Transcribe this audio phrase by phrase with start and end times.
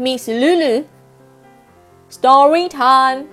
[0.00, 0.84] Miss Lulu.
[2.08, 3.26] Story time.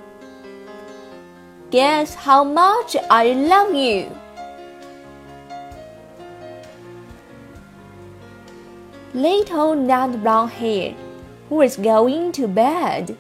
[1.69, 4.09] Guess how much I love you.
[9.13, 10.95] Little nut brown hare,
[11.49, 13.15] who is going to bed,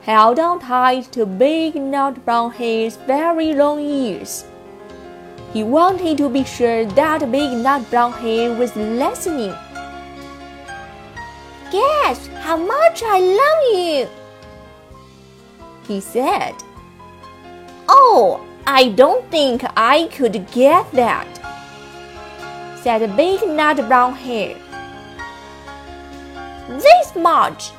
[0.00, 4.46] held on tight to big nut brown hare's very long ears.
[5.52, 9.54] He wanted to be sure that big nut brown hare was listening.
[11.76, 14.08] Guess how much I love you,
[15.86, 16.54] he said.
[17.86, 21.28] Oh, I don't think I could get that,
[22.82, 24.56] said the big nut brown hare.
[26.68, 27.72] This much,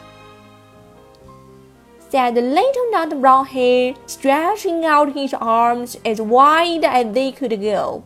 [2.10, 7.60] said the little nut brown hare, stretching out his arms as wide as they could
[7.60, 8.04] go.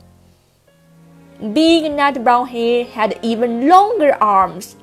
[1.54, 4.78] Big nut brown hare had even longer arms.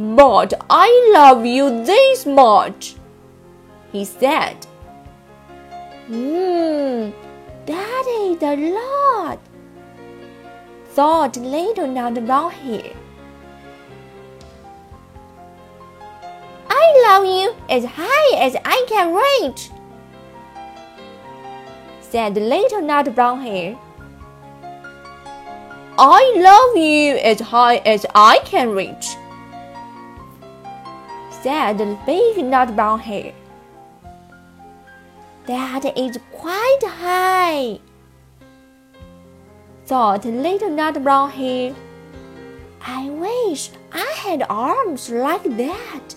[0.00, 2.94] But I love you this much,
[3.92, 4.56] he said.
[6.06, 7.10] Hmm,
[7.66, 9.38] that is a lot,
[10.86, 12.94] thought little nut brown hare.
[16.70, 19.68] I love you as high as I can reach,
[22.00, 23.76] said little nut brown hare.
[25.98, 29.16] I love you as high as I can reach,
[31.42, 33.32] said big nut brown hare.
[35.46, 37.80] That is quite high,
[39.86, 41.74] thought little nut brown hare.
[42.82, 46.14] I wish I had arms like that.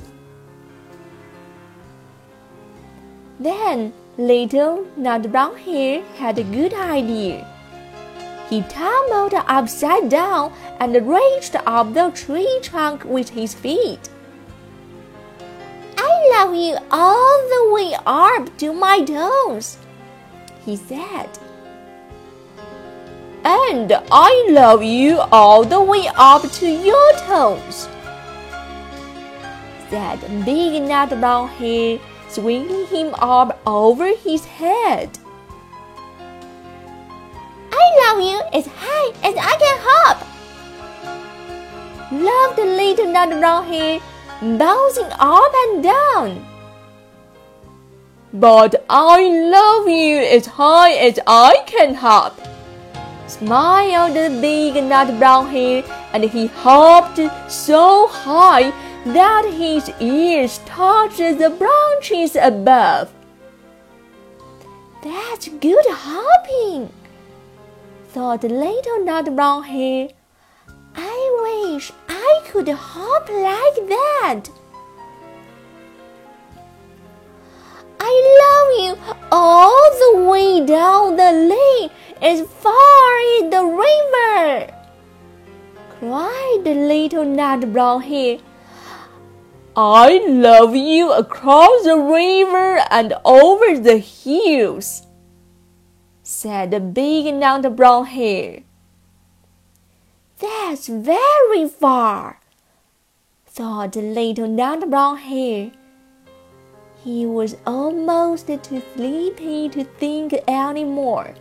[3.39, 7.47] Then little nut brown hare had a good idea.
[8.49, 14.09] He tumbled upside down and reached up the tree trunk with his feet.
[16.43, 19.77] Love you all the way up to my toes,
[20.65, 21.29] he said.
[23.45, 27.87] And I love you all the way up to your toes,
[29.89, 35.17] said Big Nut Brown Hare, swinging him up over his head.
[37.71, 40.17] I love you as high as I can hop,
[42.11, 44.01] loved Little Nut Brown Hare
[44.43, 46.45] bouncing up and down.
[48.33, 52.39] But I love you as high as I can hop,
[53.27, 55.83] smiled the big nut brown hare,
[56.13, 58.71] and he hopped so high
[59.05, 63.13] that his ears touched the branches above.
[65.03, 66.91] That's good hopping,
[68.09, 70.09] thought little nut brown hare.
[72.53, 74.43] Could hop like that.
[77.99, 81.89] I love you all the way down the lane
[82.21, 84.71] as far as the river,
[85.97, 88.37] cried the little nut brown hare.
[89.75, 95.07] I love you across the river and over the hills,
[96.21, 98.61] said the big nut brown hare.
[100.37, 102.42] That's very far,
[103.55, 105.71] thought the little nut brown hare.
[107.03, 111.35] He was almost too sleepy to think any more.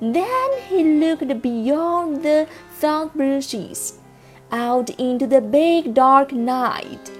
[0.00, 3.98] Then he looked beyond the thorn bushes,
[4.50, 7.10] out into the big dark night.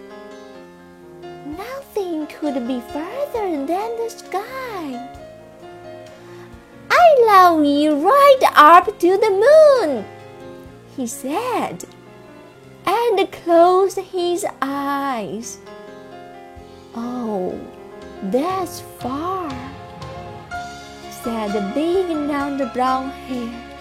[1.47, 4.87] Nothing could be further than the sky.
[6.91, 10.07] I love you right up to the moon,
[10.97, 11.85] he said,
[12.87, 15.59] and closed his eyes.
[16.95, 17.59] Oh,
[18.25, 19.51] that's far,
[21.23, 23.73] said the big round brown hare.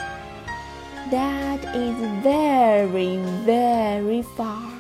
[1.11, 4.71] That is very, very far.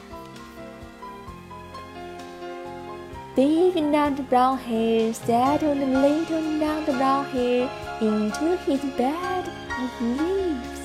[3.35, 7.69] Big nut brown hare settled little nut brown hare
[8.01, 9.47] into his bed
[9.81, 10.80] of leaves.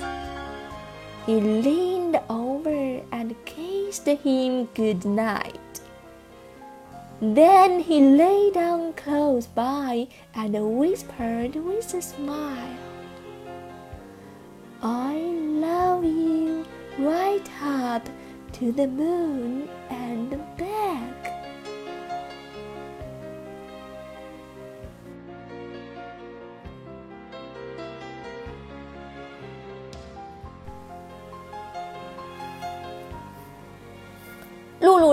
[1.26, 5.81] He leaned over and kissed him good night.
[7.20, 12.78] Then he lay down close by and whispered with a smile,
[14.82, 16.64] I love you
[16.99, 18.08] right up
[18.52, 21.36] to the moon and back.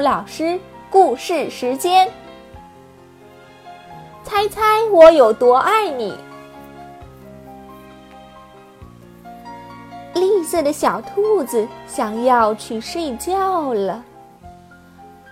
[0.03, 0.59] 老师
[0.91, 2.11] 故事时间。
[4.21, 6.13] 猜猜我有多爱你？
[10.13, 14.03] 绿色的小兔子想要去睡觉了，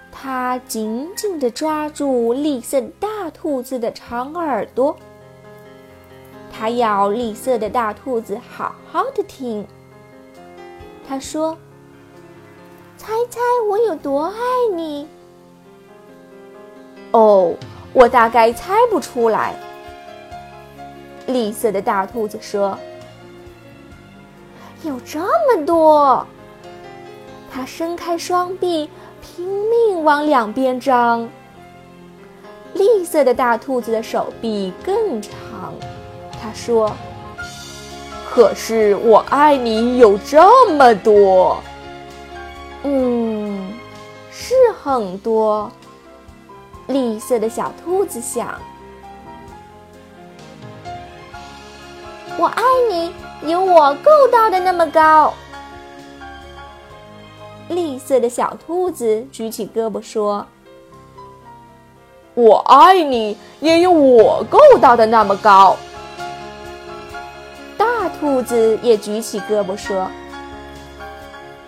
[0.10, 4.96] 它紧紧地抓住绿色大兔子的长耳朵，
[6.50, 9.68] 它要绿色的大兔子好好的听。
[11.06, 11.58] 它说。
[13.02, 14.36] 猜猜我有多爱
[14.76, 15.08] 你？
[17.10, 17.56] 哦，
[17.94, 19.56] 我大概猜不出来。
[21.26, 22.78] 绿色的大兔子说
[24.86, 26.24] ：“有这么多。”
[27.52, 28.88] 它伸开双臂，
[29.20, 31.28] 拼命往两边张。
[32.76, 35.74] 绿色的大兔子的手臂更长。
[36.40, 36.96] 它说
[38.30, 41.58] ：“可是我爱你有这么多。”
[42.84, 43.74] 嗯，
[44.32, 45.72] 是很多。
[46.88, 48.60] 绿色的小兔子想
[52.38, 53.14] ：“我爱你，
[53.50, 55.34] 有我够到的那么高。”
[57.70, 60.46] 绿色的小兔子举起胳膊说
[62.34, 65.78] ：“我爱你，也有我够到的那么高。”
[67.78, 70.10] 大兔子也举起胳膊说。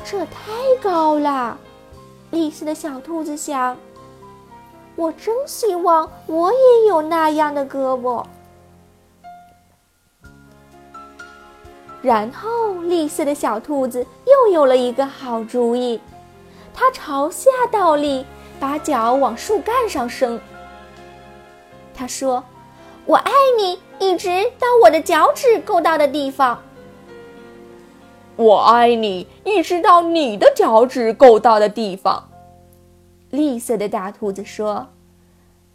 [0.05, 0.51] 这太
[0.81, 1.57] 高了，
[2.31, 3.77] 绿色的小兔子想。
[4.95, 8.23] 我真希望我也有那样的胳膊。
[12.01, 16.01] 然后，绿色的小兔子又有了一个好主意，
[16.73, 18.25] 它朝下倒立，
[18.59, 20.39] 把脚往树干上伸。
[21.95, 22.43] 它说
[23.07, 26.61] ：“我爱你，一直到我的脚趾够到的地方。”
[28.35, 32.29] 我爱你，一直到你的脚趾够到的地方。
[33.29, 34.87] 绿色的大兔子说：“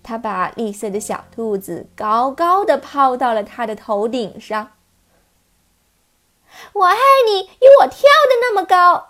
[0.02, 4.70] 它把绿色的小兔子高高的抛到了它的头顶上。”
[6.72, 6.96] 我爱
[7.26, 9.08] 你，有我跳的那么高。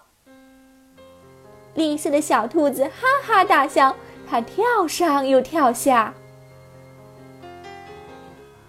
[1.74, 3.96] 绿色的小兔子哈哈大笑，
[4.28, 6.12] 它跳上又跳下。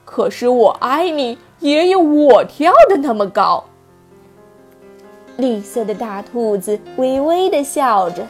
[0.06, 3.66] 可是我爱你，也有我跳的那么高。
[5.40, 8.28] 绿色的大兔子微微的笑着，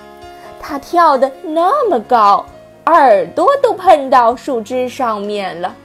[0.62, 2.46] 它跳得那么高，
[2.86, 5.76] 耳朵都碰到树枝上面了。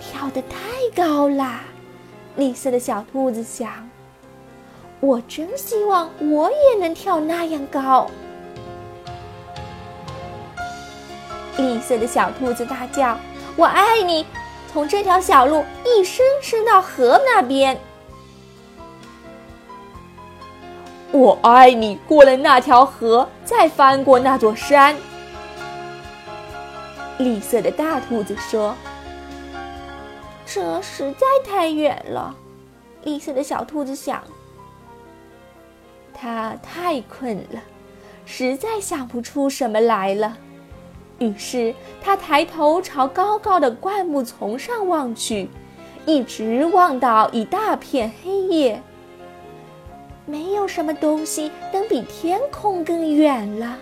[0.00, 0.56] 跳得太
[0.94, 1.62] 高啦！
[2.36, 3.90] 绿色的小兔子想
[5.00, 8.08] ：“我真希望我也能跳那样高。”
[11.58, 13.18] 绿色的小兔子大叫
[13.56, 14.24] ：“我爱你！”
[14.72, 17.76] 从这条小路一伸伸到河那边。
[21.12, 24.96] 我爱你，过了那条河，再翻过那座山。
[27.18, 28.74] 绿色的大兔子说
[30.46, 32.34] ：“这实在太远了。”
[33.04, 34.24] 绿色的小兔子想
[36.14, 37.60] ：“它太困了，
[38.24, 40.38] 实在想不出什么来了。”
[41.20, 45.50] 于是，它抬头朝高高的灌木丛上望去，
[46.06, 48.82] 一直望到一大片黑夜。
[50.24, 53.78] 没有什么东西能比天空更远了。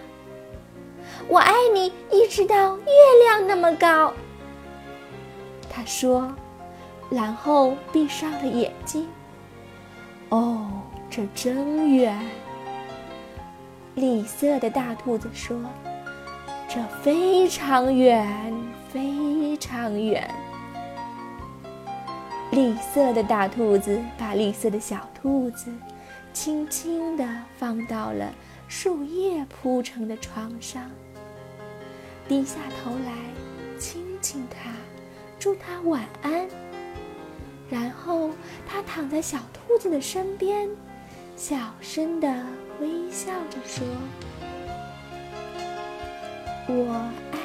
[1.28, 2.84] 我爱你，一直到月
[3.24, 4.12] 亮那么高。
[5.68, 6.32] 他说，
[7.10, 9.06] 然后闭上了眼睛。
[10.30, 10.68] 哦，
[11.08, 12.18] 这真远。
[13.94, 15.56] 绿色的大兔子说
[16.68, 18.54] ：“这非常远，
[18.88, 20.28] 非常远。”
[22.50, 25.70] 绿色的大兔子把绿色的小兔子。
[26.32, 27.26] 轻轻地
[27.58, 28.32] 放到了
[28.68, 30.90] 树叶铺成的床上，
[32.28, 33.12] 低下头来
[33.78, 34.72] 亲亲它，
[35.38, 36.48] 祝它晚安。
[37.68, 38.30] 然后
[38.66, 40.68] 他躺在小兔子的身边，
[41.36, 42.28] 小声地
[42.80, 43.86] 微笑着说
[46.66, 47.38] ：“我爱。”